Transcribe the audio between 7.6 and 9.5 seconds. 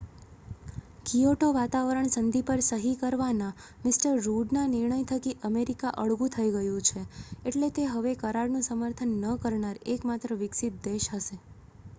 તે હવે કરારનું સમર્થન ન